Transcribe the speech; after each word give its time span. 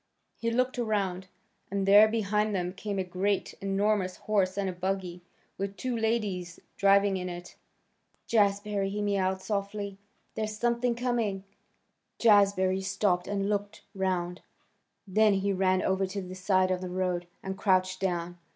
He 0.35 0.49
looked 0.49 0.79
around, 0.79 1.27
and 1.69 1.87
there 1.87 2.07
behind 2.07 2.55
them 2.55 2.73
came 2.73 2.97
a 2.97 3.03
great, 3.03 3.53
enormous 3.61 4.15
horse 4.15 4.57
and 4.57 4.67
a 4.67 4.73
buggy, 4.73 5.21
with 5.59 5.77
two 5.77 5.95
ladies 5.95 6.59
driving 6.75 7.17
in 7.17 7.29
it. 7.29 7.55
"Jazbury," 8.25 8.89
he 8.89 8.99
mewed 8.99 9.41
softly, 9.41 9.99
"there's 10.33 10.57
something 10.57 10.95
coming." 10.95 11.43
Jazbury 12.17 12.81
stopped 12.83 13.27
and 13.27 13.47
looked 13.47 13.83
round. 13.93 14.41
Then 15.07 15.35
he 15.35 15.53
ran 15.53 15.83
over 15.83 16.07
to 16.07 16.21
the 16.23 16.33
side 16.33 16.71
of 16.71 16.81
the 16.81 16.89
road, 16.89 17.27
and 17.43 17.55
crouched 17.55 17.99
down. 17.99 18.39